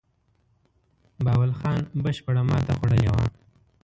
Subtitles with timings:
[1.23, 3.25] بهاول خان بشپړه ماته خوړلې وه.